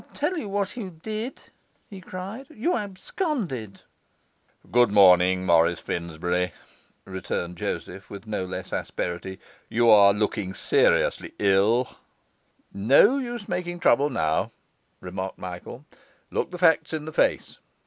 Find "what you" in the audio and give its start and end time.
0.49-0.89